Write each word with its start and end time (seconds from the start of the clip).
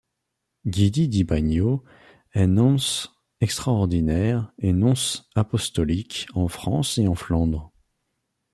Guidi 0.65 1.07
di 1.09 1.23
Bagno 1.23 1.83
est 2.33 2.47
nonce 2.47 3.21
extraordinaire 3.39 4.51
et 4.57 4.73
nonce 4.73 5.29
apostolique 5.35 6.25
en 6.33 6.47
France 6.47 6.97
et 6.97 7.07
en 7.07 7.13
Flandre. 7.13 7.71